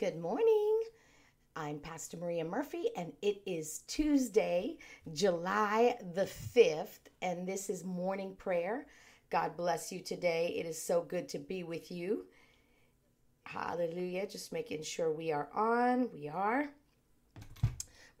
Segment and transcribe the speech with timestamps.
[0.00, 0.80] Good morning.
[1.54, 4.78] I'm Pastor Maria Murphy, and it is Tuesday,
[5.12, 8.86] July the 5th, and this is morning prayer.
[9.28, 10.54] God bless you today.
[10.56, 12.24] It is so good to be with you.
[13.44, 14.26] Hallelujah.
[14.26, 16.08] Just making sure we are on.
[16.14, 16.70] We are.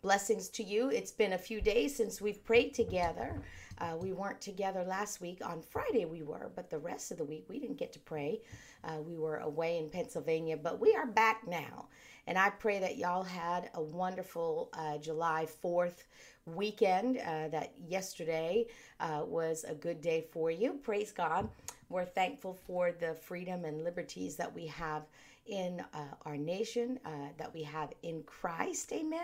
[0.02, 0.90] Blessings to you.
[0.90, 3.40] It's been a few days since we've prayed together.
[3.80, 5.40] Uh, we weren't together last week.
[5.44, 8.42] On Friday, we were, but the rest of the week, we didn't get to pray.
[8.84, 11.88] Uh, we were away in Pennsylvania, but we are back now.
[12.26, 16.04] And I pray that y'all had a wonderful uh, July 4th
[16.46, 18.66] weekend, uh, that yesterday
[19.00, 20.74] uh, was a good day for you.
[20.82, 21.48] Praise God.
[21.88, 25.02] We're thankful for the freedom and liberties that we have
[25.46, 27.00] in uh, our nation,
[27.36, 28.92] that we have in Christ.
[28.92, 29.20] Amen.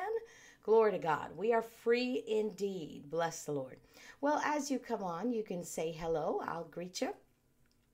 [0.66, 1.28] Glory to God.
[1.36, 3.04] We are free indeed.
[3.08, 3.76] Bless the Lord.
[4.20, 6.42] Well, as you come on, you can say hello.
[6.44, 7.10] I'll greet you.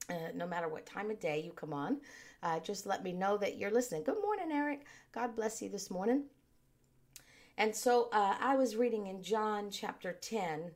[0.08, 1.98] Uh, no matter what time of day you come on,
[2.42, 4.04] uh, just let me know that you're listening.
[4.04, 4.86] Good morning, Eric.
[5.12, 6.24] God bless you this morning.
[7.58, 10.70] And so uh, I was reading in John chapter 10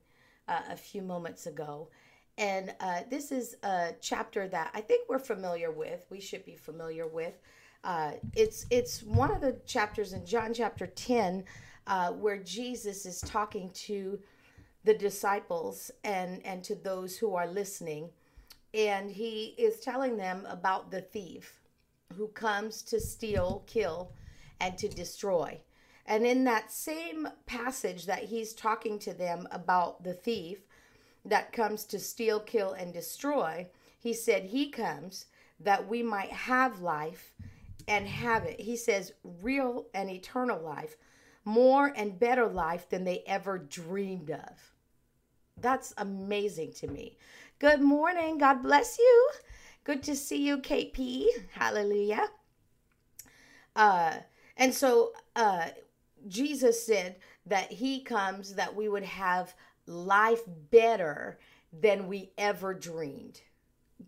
[0.49, 1.89] uh, a few moments ago.
[2.37, 6.05] And uh, this is a chapter that I think we're familiar with.
[6.11, 7.41] We should be familiar with.
[7.85, 11.45] Uh, it's it's one of the chapters in John chapter 10
[11.87, 14.19] uh, where Jesus is talking to
[14.85, 18.11] the disciples and, and to those who are listening.
[18.75, 21.61] And he is telling them about the thief
[22.17, 24.13] who comes to steal, kill,
[24.61, 25.61] and to destroy.
[26.07, 30.59] And in that same passage that he's talking to them about the thief
[31.25, 33.67] that comes to steal, kill, and destroy,
[33.99, 35.27] he said, He comes
[35.59, 37.33] that we might have life
[37.89, 38.61] and have it.
[38.61, 39.13] He says,
[39.43, 40.97] real and eternal life
[41.47, 44.73] more and better life than they ever dreamed of.
[45.59, 47.17] That's amazing to me.
[47.61, 48.37] Good morning.
[48.37, 49.31] God bless you.
[49.85, 51.27] Good to see you, KP.
[51.53, 52.29] Hallelujah.
[53.77, 54.17] Uh,
[54.57, 55.69] and so uh,
[56.27, 59.55] Jesus said that he comes that we would have
[59.87, 61.39] life better
[61.73, 63.41] than we ever dreamed.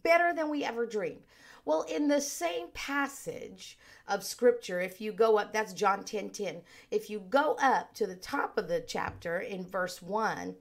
[0.03, 1.23] Better than we ever dreamed.
[1.69, 6.63] Well, in the same passage of scripture, if you go up, that's John 10 10.
[6.91, 10.57] If you go up to the top of the chapter in verse 1,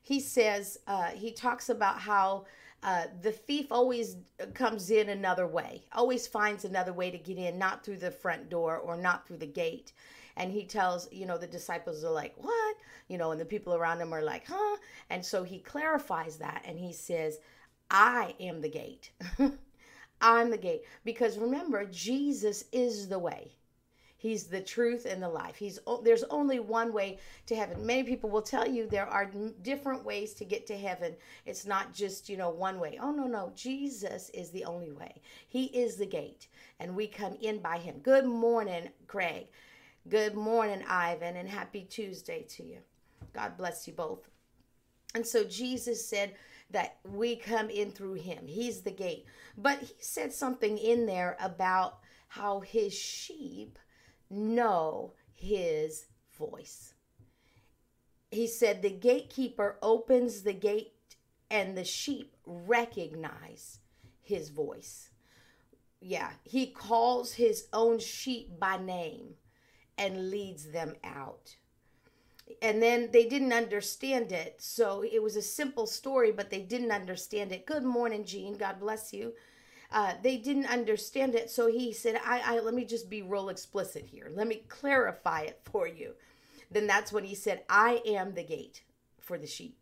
[0.00, 2.44] he says, uh, he talks about how
[2.84, 4.18] uh, the thief always
[4.54, 8.48] comes in another way, always finds another way to get in, not through the front
[8.48, 9.92] door or not through the gate.
[10.36, 12.76] And he tells, you know, the disciples are like, what?
[13.08, 14.76] You know, and the people around him are like, huh?
[15.10, 17.40] And so he clarifies that and he says,
[17.90, 19.10] I am the gate.
[20.20, 20.82] I'm the gate.
[21.04, 23.52] Because remember, Jesus is the way.
[24.24, 25.56] He's the truth and the life.
[25.56, 27.84] He's there's only one way to heaven.
[27.84, 29.30] Many people will tell you there are
[29.60, 31.14] different ways to get to heaven.
[31.44, 32.98] It's not just, you know, one way.
[32.98, 33.52] Oh no, no.
[33.54, 35.20] Jesus is the only way.
[35.46, 36.48] He is the gate
[36.80, 37.96] and we come in by him.
[38.02, 39.48] Good morning, Craig.
[40.08, 42.78] Good morning, Ivan, and happy Tuesday to you.
[43.34, 44.30] God bless you both.
[45.14, 46.34] And so Jesus said,
[46.70, 48.46] that we come in through him.
[48.46, 49.26] He's the gate.
[49.56, 51.98] But he said something in there about
[52.28, 53.78] how his sheep
[54.30, 56.94] know his voice.
[58.30, 60.92] He said the gatekeeper opens the gate
[61.50, 63.78] and the sheep recognize
[64.20, 65.10] his voice.
[66.00, 69.34] Yeah, he calls his own sheep by name
[69.96, 71.56] and leads them out
[72.60, 74.56] and then they didn't understand it.
[74.58, 77.66] So it was a simple story, but they didn't understand it.
[77.66, 78.56] Good morning, Jean.
[78.56, 79.32] God bless you.
[79.90, 81.50] Uh, they didn't understand it.
[81.50, 84.30] So he said, I, I let me just be real explicit here.
[84.34, 86.14] Let me clarify it for you.
[86.70, 88.82] Then that's when he said, I am the gate
[89.20, 89.78] for the sheep.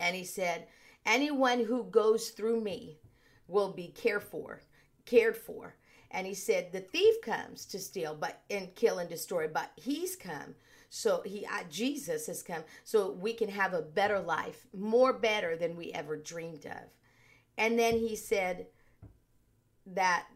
[0.00, 0.66] And he said,
[1.04, 2.98] anyone who goes through me
[3.46, 4.62] will be cared for,
[5.04, 5.76] cared for.
[6.10, 10.16] And he said, the thief comes to steal, but and kill and destroy, but he's
[10.16, 10.54] come
[10.88, 15.76] so he Jesus has come so we can have a better life, more better than
[15.76, 16.90] we ever dreamed of.
[17.56, 18.66] And then he said
[19.86, 20.26] that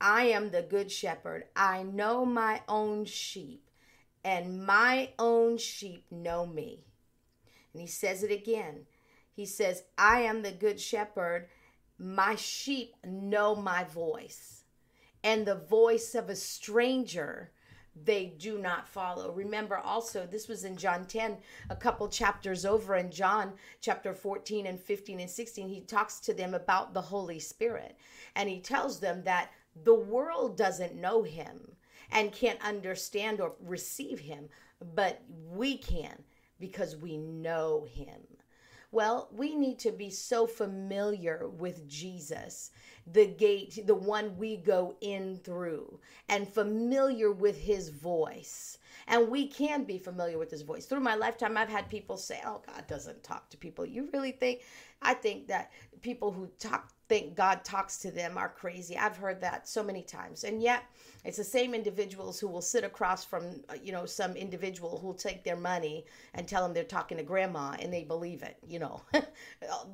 [0.00, 1.44] I am the good shepherd.
[1.54, 3.68] I know my own sheep,
[4.24, 6.84] and my own sheep know me.
[7.72, 8.86] And he says it again.
[9.32, 11.48] He says, I am the good shepherd.
[11.98, 14.64] My sheep know my voice.
[15.22, 17.52] And the voice of a stranger
[18.04, 19.32] they do not follow.
[19.32, 21.36] Remember also, this was in John 10,
[21.70, 25.68] a couple chapters over in John chapter 14 and 15 and 16.
[25.68, 27.96] He talks to them about the Holy Spirit
[28.36, 29.50] and he tells them that
[29.84, 31.76] the world doesn't know him
[32.12, 34.48] and can't understand or receive him,
[34.94, 35.22] but
[35.52, 36.22] we can
[36.58, 38.20] because we know him.
[38.92, 42.72] Well, we need to be so familiar with Jesus,
[43.06, 48.78] the gate, the one we go in through, and familiar with his voice.
[49.06, 50.86] And we can be familiar with his voice.
[50.86, 53.86] Through my lifetime, I've had people say, Oh, God doesn't talk to people.
[53.86, 54.62] You really think?
[55.02, 55.70] I think that
[56.02, 58.96] people who talk think God talks to them are crazy.
[58.96, 60.44] I've heard that so many times.
[60.44, 60.84] And yet,
[61.24, 65.14] it's the same individuals who will sit across from, uh, you know, some individual who'll
[65.14, 68.78] take their money and tell them they're talking to grandma and they believe it, you
[68.78, 69.02] know.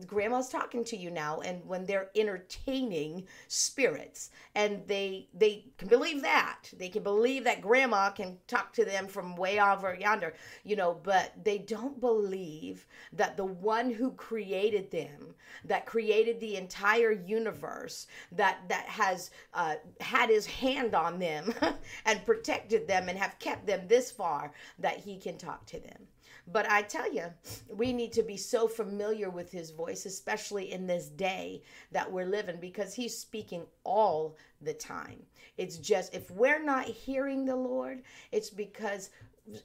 [0.07, 6.23] Grandma's talking to you now and when they're entertaining spirits and they they can believe
[6.23, 6.65] that.
[6.77, 10.35] They can believe that grandma can talk to them from way over yonder,
[10.65, 15.35] you know, but they don't believe that the one who created them,
[15.65, 21.55] that created the entire universe, that that has uh, had his hand them
[22.05, 26.07] and protected them and have kept them this far that he can talk to them.
[26.49, 27.25] But I tell you,
[27.69, 32.27] we need to be so familiar with his voice, especially in this day that we're
[32.27, 35.23] living, because he's speaking all the time.
[35.59, 39.11] It's just if we're not hearing the Lord, it's because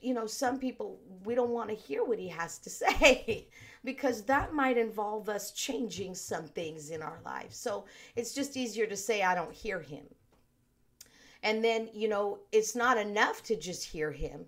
[0.02, 3.48] you know, some people, we don't want to hear what he has to say
[3.84, 7.58] because that might involve us changing some things in our lives.
[7.58, 10.06] So it's just easier to say, I don't hear him.
[11.44, 14.46] And then, you know, it's not enough to just hear him.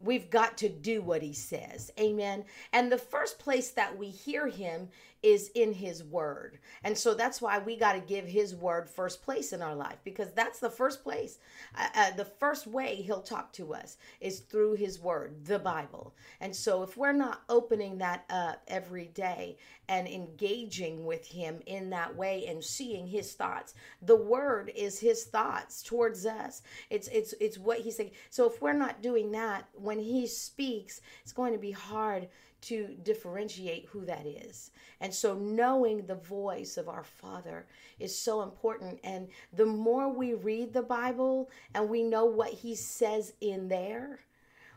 [0.00, 1.90] We've got to do what he says.
[1.98, 2.44] Amen.
[2.72, 4.88] And the first place that we hear him
[5.22, 6.58] is in his word.
[6.84, 9.98] And so that's why we got to give his word first place in our life
[10.04, 11.38] because that's the first place.
[11.76, 16.14] Uh, uh, the first way he'll talk to us is through his word, the Bible.
[16.40, 19.56] And so if we're not opening that up every day
[19.88, 25.24] and engaging with him in that way and seeing his thoughts, the word is his
[25.24, 26.62] thoughts towards us.
[26.90, 28.12] It's it's it's what he's saying.
[28.30, 32.28] So if we're not doing that when he speaks, it's going to be hard
[32.60, 34.70] to differentiate who that is.
[35.00, 37.66] And so knowing the voice of our Father
[37.98, 39.00] is so important.
[39.04, 44.20] And the more we read the Bible and we know what He says in there,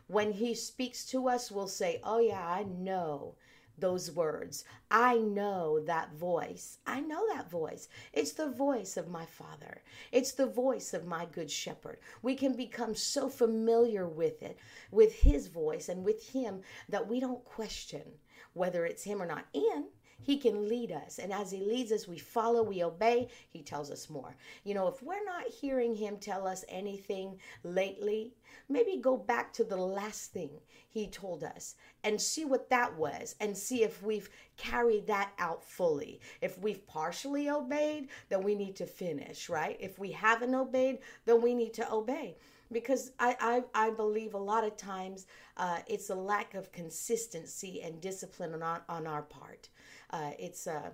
[0.06, 3.34] when He speaks to us, we'll say, Oh, yeah, I know
[3.78, 4.64] those words.
[4.90, 6.78] I know that voice.
[6.86, 7.88] I know that voice.
[8.12, 11.98] It's the voice of my Father, it's the voice of my Good Shepherd.
[12.22, 14.58] We can become so familiar with it,
[14.90, 18.02] with His voice and with Him, that we don't question
[18.54, 19.46] whether it's Him or not.
[19.54, 19.86] And
[20.22, 21.18] he can lead us.
[21.18, 23.28] And as He leads us, we follow, we obey.
[23.50, 24.36] He tells us more.
[24.64, 28.32] You know, if we're not hearing Him tell us anything lately,
[28.68, 30.50] maybe go back to the last thing
[30.88, 31.74] He told us
[32.04, 36.20] and see what that was and see if we've carried that out fully.
[36.40, 39.76] If we've partially obeyed, then we need to finish, right?
[39.80, 42.36] If we haven't obeyed, then we need to obey
[42.72, 45.26] because I, I, I believe a lot of times
[45.56, 49.68] uh, it's a lack of consistency and discipline on our, on our part.
[50.10, 50.92] Uh, it's a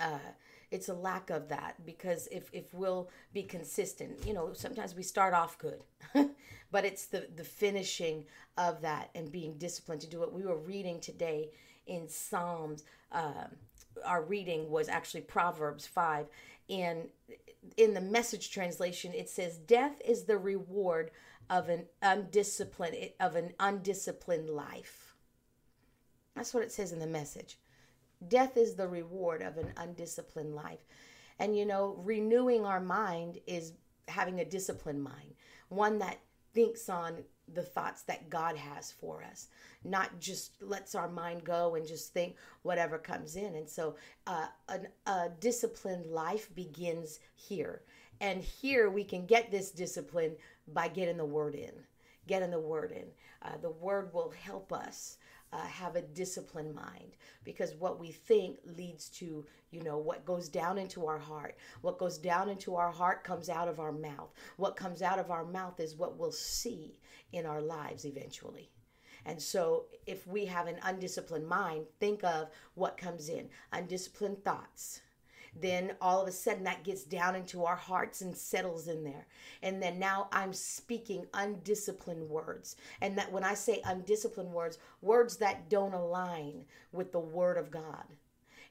[0.00, 0.18] uh,
[0.70, 5.02] it's a lack of that because if if we'll be consistent, you know, sometimes we
[5.02, 5.82] start off good,
[6.70, 8.24] but it's the the finishing
[8.56, 10.32] of that and being disciplined to do it.
[10.32, 11.50] We were reading today
[11.86, 12.84] in Psalms.
[13.10, 13.44] Uh,
[14.04, 16.26] our reading was actually Proverbs five,
[16.68, 17.08] and
[17.76, 21.10] in the Message translation, it says, "Death is the reward
[21.50, 25.16] of an undisciplined of an undisciplined life."
[26.34, 27.58] That's what it says in the Message.
[28.26, 30.84] Death is the reward of an undisciplined life.
[31.38, 33.72] And you know, renewing our mind is
[34.08, 35.34] having a disciplined mind,
[35.68, 36.18] one that
[36.54, 37.14] thinks on
[37.54, 39.48] the thoughts that God has for us,
[39.84, 43.54] not just lets our mind go and just think whatever comes in.
[43.54, 47.82] And so, uh, an, a disciplined life begins here.
[48.20, 50.32] And here we can get this discipline
[50.72, 51.72] by getting the word in.
[52.26, 53.06] Getting the word in.
[53.42, 55.16] Uh, the word will help us
[55.52, 57.16] uh, have a disciplined mind.
[57.44, 61.56] Because what we think leads to you know what goes down into our heart.
[61.82, 64.32] What goes down into our heart comes out of our mouth.
[64.56, 66.98] What comes out of our mouth is what we'll see
[67.32, 68.70] in our lives eventually.
[69.26, 73.48] And so if we have an undisciplined mind think of what comes in.
[73.72, 75.00] Undisciplined thoughts
[75.60, 79.26] then all of a sudden that gets down into our hearts and settles in there.
[79.62, 82.76] And then now I'm speaking undisciplined words.
[83.00, 87.70] And that when I say undisciplined words, words that don't align with the word of
[87.70, 88.04] God.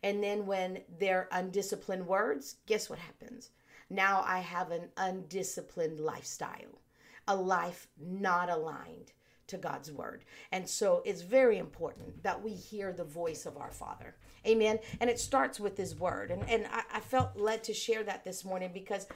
[0.03, 3.50] And then when they're undisciplined words, guess what happens?
[3.89, 6.82] Now I have an undisciplined lifestyle,
[7.27, 9.13] a life not aligned
[9.48, 10.24] to God's word.
[10.51, 14.16] And so it's very important that we hear the voice of our Father.
[14.46, 14.80] Amen.
[15.00, 16.32] And it starts with his word.
[16.32, 19.08] And, and I, I felt led to share that this morning because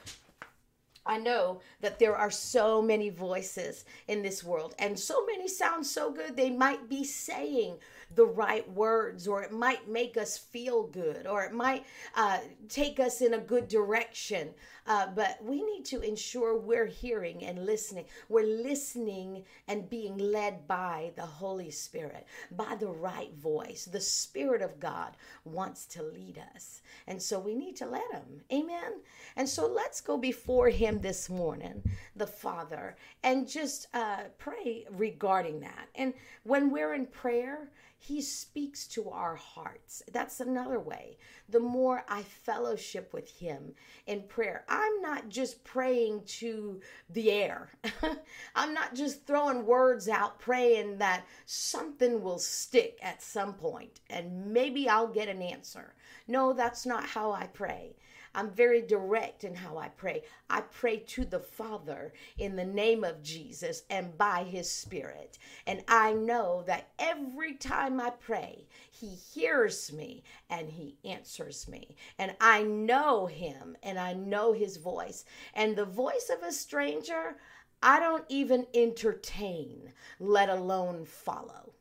[1.05, 5.85] I know that there are so many voices in this world, and so many sound
[5.85, 6.35] so good.
[6.35, 7.77] They might be saying
[8.15, 12.39] the right words, or it might make us feel good, or it might uh,
[12.69, 14.49] take us in a good direction.
[14.87, 18.05] Uh, but we need to ensure we're hearing and listening.
[18.29, 23.85] We're listening and being led by the Holy Spirit, by the right voice.
[23.85, 25.15] The Spirit of God
[25.45, 26.81] wants to lead us.
[27.07, 28.41] And so we need to let Him.
[28.51, 29.01] Amen.
[29.35, 31.83] And so let's go before Him this morning,
[32.15, 35.89] the Father, and just uh, pray regarding that.
[35.95, 36.13] And
[36.43, 37.69] when we're in prayer,
[38.03, 40.01] he speaks to our hearts.
[40.11, 41.17] That's another way.
[41.47, 43.75] The more I fellowship with Him
[44.07, 46.81] in prayer, I'm not just praying to
[47.11, 47.69] the air.
[48.55, 54.47] I'm not just throwing words out praying that something will stick at some point and
[54.47, 55.93] maybe I'll get an answer.
[56.27, 57.97] No, that's not how I pray.
[58.33, 60.23] I'm very direct in how I pray.
[60.49, 65.37] I pray to the Father in the name of Jesus and by His Spirit.
[65.67, 71.95] And I know that every time I pray, He hears me and He answers me.
[72.17, 75.25] And I know Him and I know His voice.
[75.53, 77.37] And the voice of a stranger,
[77.83, 81.73] I don't even entertain, let alone follow.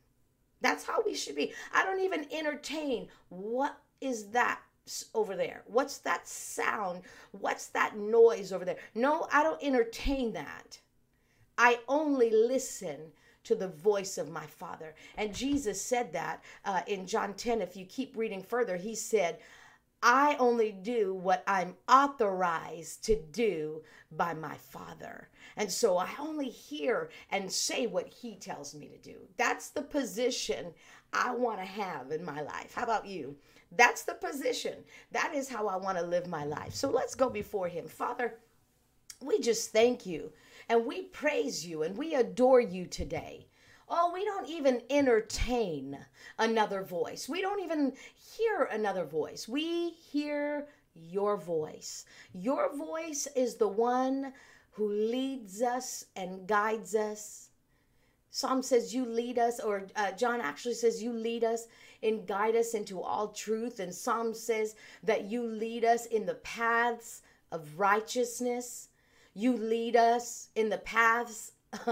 [0.60, 1.52] That's how we should be.
[1.72, 3.08] I don't even entertain.
[3.28, 4.60] What is that
[5.14, 5.62] over there?
[5.66, 7.02] What's that sound?
[7.32, 8.78] What's that noise over there?
[8.94, 10.78] No, I don't entertain that.
[11.58, 13.12] I only listen
[13.44, 14.94] to the voice of my Father.
[15.16, 17.62] And Jesus said that uh, in John 10.
[17.62, 19.38] If you keep reading further, he said,
[20.02, 25.28] I only do what I'm authorized to do by my Father.
[25.56, 29.18] And so I only hear and say what He tells me to do.
[29.36, 30.72] That's the position
[31.12, 32.74] I want to have in my life.
[32.74, 33.36] How about you?
[33.72, 34.84] That's the position.
[35.12, 36.74] That is how I want to live my life.
[36.74, 37.86] So let's go before Him.
[37.86, 38.34] Father,
[39.20, 40.32] we just thank you
[40.68, 43.46] and we praise you and we adore you today.
[43.92, 45.98] Oh, we don't even entertain
[46.38, 47.28] another voice.
[47.28, 47.92] We don't even
[48.36, 49.48] hear another voice.
[49.48, 52.04] We hear your voice.
[52.32, 54.32] Your voice is the one
[54.70, 57.48] who leads us and guides us.
[58.30, 61.66] Psalm says, You lead us, or uh, John actually says, You lead us
[62.00, 63.80] and guide us into all truth.
[63.80, 68.88] And Psalm says that you lead us in the paths of righteousness.
[69.34, 71.52] You lead us in the paths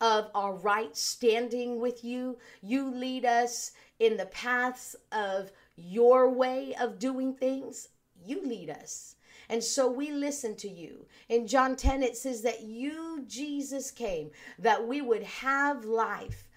[0.00, 2.38] of our right standing with you.
[2.62, 7.88] You lead us in the paths of your way of doing things.
[8.24, 9.16] You lead us.
[9.48, 11.06] And so we listen to you.
[11.28, 16.48] In John 10, it says that you, Jesus, came that we would have life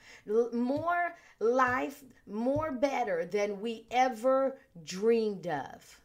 [0.54, 6.02] more life, more better than we ever dreamed of.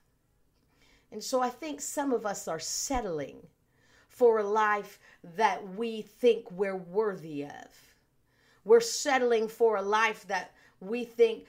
[1.10, 3.46] And so I think some of us are settling
[4.12, 4.98] for a life
[5.36, 7.92] that we think we're worthy of.
[8.64, 11.46] We're settling for a life that we think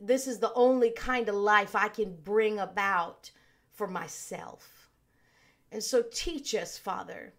[0.00, 3.30] this is the only kind of life I can bring about
[3.72, 4.90] for myself.
[5.72, 7.32] And so teach us, Father,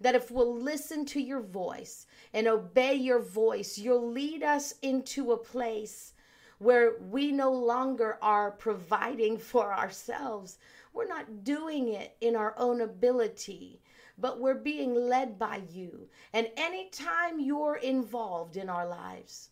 [0.00, 5.32] that if we'll listen to your voice and obey your voice, you'll lead us into
[5.32, 6.12] a place
[6.58, 10.58] where we no longer are providing for ourselves.
[10.96, 13.82] We're not doing it in our own ability,
[14.16, 16.08] but we're being led by you.
[16.32, 19.50] And anytime you're involved in our lives,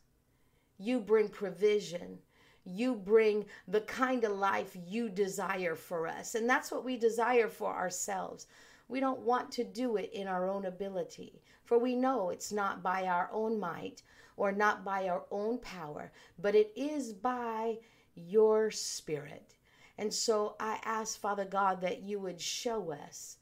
[0.78, 2.18] you bring provision.
[2.64, 6.34] You bring the kind of life you desire for us.
[6.34, 8.46] And that's what we desire for ourselves.
[8.88, 12.82] We don't want to do it in our own ability, for we know it's not
[12.82, 14.02] by our own might
[14.38, 17.76] or not by our own power, but it is by
[18.14, 19.53] your spirit.
[19.96, 23.36] And so I ask, Father God, that you would show us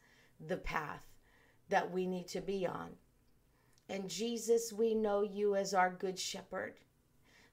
[0.46, 1.04] the path
[1.68, 2.90] that we need to be on.
[3.88, 6.74] And Jesus, we know you as our good shepherd.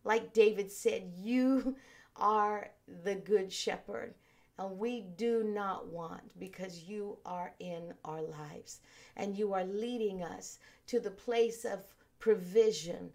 [0.03, 1.75] Like David said, you
[2.15, 2.69] are
[3.03, 4.13] the good shepherd.
[4.57, 8.81] And we do not want because you are in our lives
[9.15, 11.79] and you are leading us to the place of
[12.19, 13.11] provision.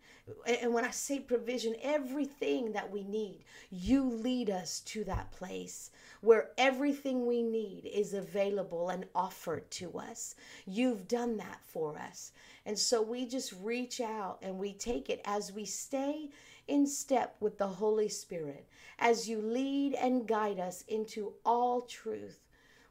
[0.47, 5.91] And when I say provision, everything that we need, you lead us to that place
[6.21, 10.35] where everything we need is available and offered to us.
[10.67, 12.33] You've done that for us.
[12.65, 16.31] And so we just reach out and we take it as we stay
[16.67, 18.67] in step with the Holy Spirit
[18.99, 22.39] as you lead and guide us into all truth.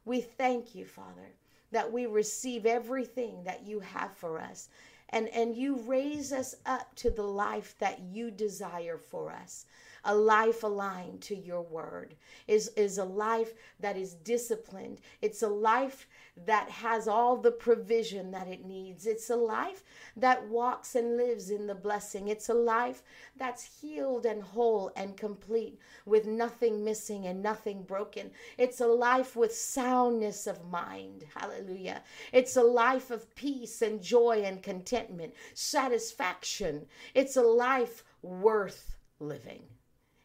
[0.04, 1.34] We thank you, Father,
[1.72, 4.68] that we receive everything that you have for us.
[5.14, 9.64] And, and you raise us up to the life that you desire for us
[10.04, 12.14] a life aligned to your word,
[12.46, 15.00] is, is a life that is disciplined.
[15.22, 16.06] It's a life
[16.46, 19.06] that has all the provision that it needs.
[19.06, 19.84] It's a life
[20.16, 22.28] that walks and lives in the blessing.
[22.28, 23.02] It's a life
[23.36, 28.30] that's healed and whole and complete with nothing missing and nothing broken.
[28.58, 31.24] It's a life with soundness of mind.
[31.34, 32.02] Hallelujah.
[32.32, 36.86] It's a life of peace and joy and contentment, satisfaction.
[37.14, 39.62] It's a life worth living.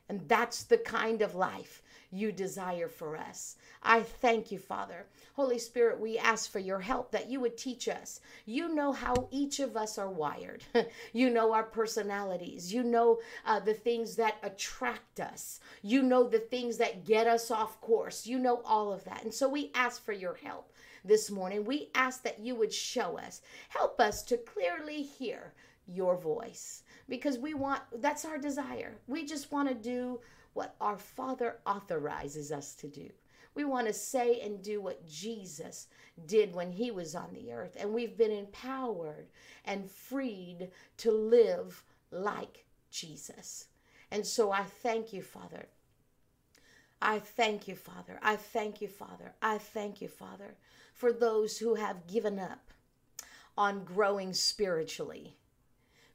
[0.10, 3.56] And that's the kind of life you desire for us.
[3.84, 5.06] I thank you, Father.
[5.36, 8.20] Holy Spirit, we ask for your help that you would teach us.
[8.46, 10.64] You know how each of us are wired,
[11.14, 16.40] you know our personalities, you know uh, the things that attract us, you know the
[16.40, 19.24] things that get us off course, you know all of that.
[19.24, 20.74] And so we ask for your help
[21.06, 21.64] this morning.
[21.64, 25.54] We ask that you would show us, help us to clearly hear
[25.90, 28.96] your voice because we want that's our desire.
[29.08, 30.20] We just want to do
[30.54, 33.10] what our Father authorizes us to do.
[33.56, 35.88] We want to say and do what Jesus
[36.28, 37.76] did when he was on the earth.
[37.80, 39.28] And we've been empowered
[39.66, 43.68] and freed to live like Jesus.
[44.12, 45.68] And so I thank you, Father.
[47.02, 48.20] I thank you, Father.
[48.22, 49.34] I thank you, Father.
[49.42, 50.56] I thank you, Father,
[50.94, 52.72] for those who have given up
[53.58, 55.36] on growing spiritually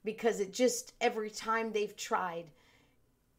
[0.04, 2.50] because it just every time they've tried,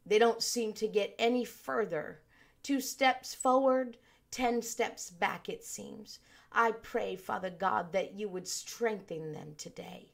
[0.05, 2.21] they don't seem to get any further.
[2.63, 3.97] Two steps forward,
[4.31, 6.19] 10 steps back, it seems.
[6.51, 10.13] I pray, Father God, that you would strengthen them today.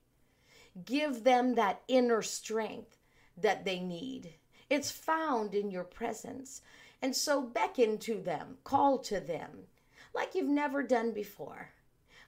[0.85, 2.97] Give them that inner strength
[3.37, 4.33] that they need.
[4.69, 6.61] It's found in your presence.
[7.01, 9.67] And so beckon to them, call to them
[10.13, 11.69] like you've never done before.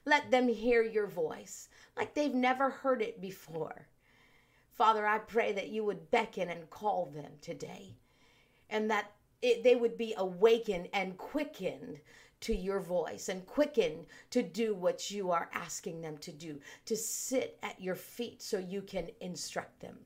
[0.04, 3.86] Let them hear your voice like they've never heard it before.
[4.74, 7.96] Father, I pray that you would beckon and call them today
[8.68, 12.00] and that it, they would be awakened and quickened
[12.40, 16.96] to your voice and quickened to do what you are asking them to do, to
[16.96, 19.96] sit at your feet so you can instruct them.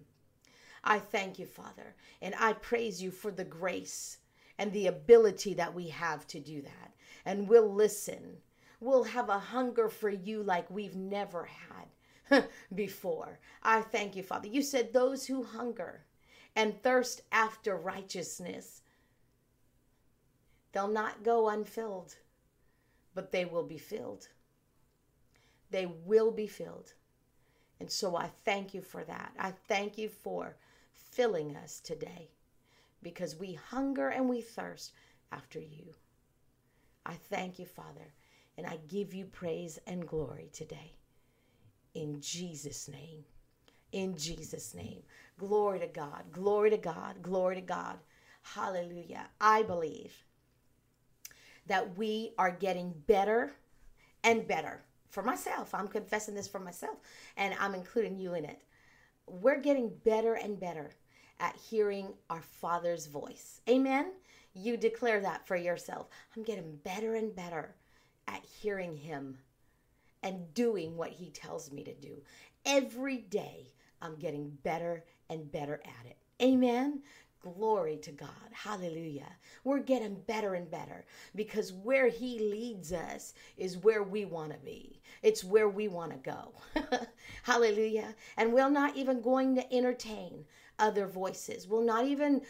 [0.84, 4.18] I thank you, Father, and I praise you for the grace
[4.58, 6.92] and the ability that we have to do that.
[7.24, 8.36] And we'll listen.
[8.80, 11.86] We'll have a hunger for you like we've never had
[12.74, 13.38] before.
[13.62, 14.48] I thank you, Father.
[14.48, 16.04] You said those who hunger
[16.56, 18.82] and thirst after righteousness,
[20.72, 22.16] they'll not go unfilled,
[23.14, 24.28] but they will be filled.
[25.70, 26.94] They will be filled.
[27.80, 29.32] And so I thank you for that.
[29.38, 30.56] I thank you for
[30.92, 32.30] filling us today
[33.02, 34.92] because we hunger and we thirst
[35.30, 35.94] after you.
[37.06, 38.12] I thank you, Father,
[38.56, 40.97] and I give you praise and glory today
[41.98, 43.24] in Jesus' name.
[43.92, 45.02] In Jesus' name.
[45.38, 46.24] Glory to God.
[46.32, 47.22] Glory to God.
[47.22, 47.98] Glory to God.
[48.42, 49.26] Hallelujah.
[49.40, 50.24] I believe
[51.66, 53.52] that we are getting better
[54.24, 54.82] and better.
[55.10, 56.98] For myself, I'm confessing this for myself,
[57.36, 58.62] and I'm including you in it.
[59.26, 60.90] We're getting better and better
[61.40, 63.60] at hearing our Father's voice.
[63.68, 64.12] Amen?
[64.54, 66.08] You declare that for yourself.
[66.36, 67.74] I'm getting better and better
[68.26, 69.38] at hearing Him
[70.22, 72.22] and doing what He tells me to do.
[72.64, 76.16] Every day, I'm getting better and better at it.
[76.42, 77.02] Amen.
[77.40, 78.28] Glory to God.
[78.52, 79.36] Hallelujah.
[79.62, 81.04] We're getting better and better
[81.36, 85.00] because where He leads us is where we want to be.
[85.22, 86.52] It's where we want to go.
[87.44, 88.14] Hallelujah.
[88.36, 90.44] And we're not even going to entertain
[90.78, 91.68] other voices.
[91.68, 92.42] We'll not even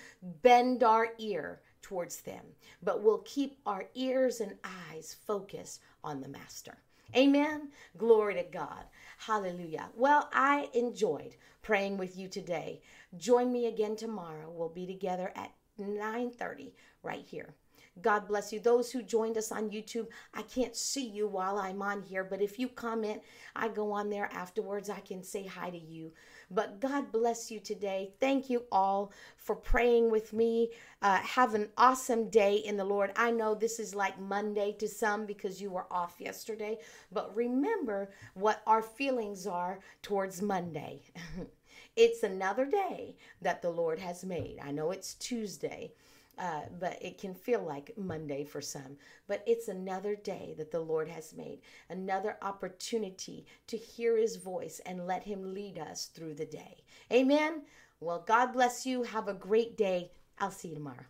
[0.42, 2.44] bend our ear towards them,
[2.82, 4.56] but we'll keep our ears and
[4.90, 6.78] eyes focused on the Master.
[7.16, 7.70] Amen.
[7.96, 8.84] Glory to God.
[9.18, 9.88] Hallelujah.
[9.94, 12.82] Well, I enjoyed praying with you today.
[13.16, 14.50] Join me again tomorrow.
[14.50, 17.54] We'll be together at 9:30 right here.
[18.02, 18.60] God bless you.
[18.60, 22.40] Those who joined us on YouTube, I can't see you while I'm on here, but
[22.40, 23.22] if you comment,
[23.56, 24.90] I go on there afterwards.
[24.90, 26.12] I can say hi to you.
[26.50, 28.12] But God bless you today.
[28.20, 30.70] Thank you all for praying with me.
[31.02, 33.12] Uh, have an awesome day in the Lord.
[33.16, 36.78] I know this is like Monday to some because you were off yesterday,
[37.12, 41.02] but remember what our feelings are towards Monday.
[41.96, 44.58] it's another day that the Lord has made.
[44.62, 45.92] I know it's Tuesday.
[46.38, 48.96] Uh, but it can feel like Monday for some.
[49.26, 54.80] But it's another day that the Lord has made, another opportunity to hear His voice
[54.86, 56.84] and let Him lead us through the day.
[57.12, 57.62] Amen.
[58.00, 59.02] Well, God bless you.
[59.02, 60.12] Have a great day.
[60.38, 61.06] I'll see you tomorrow.